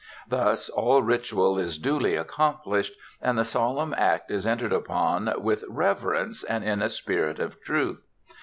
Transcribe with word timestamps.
Thus 0.27 0.67
all 0.69 1.03
ritual 1.03 1.59
is 1.59 1.77
duly 1.77 2.15
accomplished; 2.15 2.93
and 3.21 3.37
the 3.37 3.45
solemn 3.45 3.93
act 3.95 4.31
is 4.31 4.47
entered 4.47 4.73
upon 4.73 5.31
with 5.37 5.63
reverence 5.69 6.43
and 6.43 6.63
in 6.63 6.81
a 6.81 6.89
spirit 6.89 7.37
of 7.37 7.61
truth. 7.61 8.01